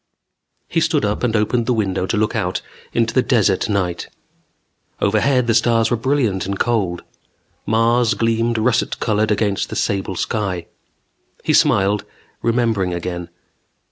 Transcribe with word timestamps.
He 0.67 0.79
stood 0.79 1.05
up 1.05 1.21
and 1.21 1.35
opened 1.35 1.67
the 1.67 1.75
window 1.75 2.07
to 2.07 2.17
look 2.17 2.35
out 2.35 2.63
into 2.91 3.13
the 3.13 3.21
desert 3.21 3.69
night. 3.69 4.07
Overhead 4.99 5.45
the 5.45 5.53
stars 5.53 5.91
were 5.91 5.95
brilliant 5.95 6.47
and 6.47 6.57
cold. 6.57 7.03
Mars 7.67 8.15
gleamed 8.15 8.57
russet 8.57 8.99
colored 8.99 9.29
against 9.29 9.69
the 9.69 9.75
sable 9.75 10.15
sky. 10.15 10.65
He 11.43 11.53
smiled, 11.53 12.03
remembering 12.41 12.95
again. 12.95 13.29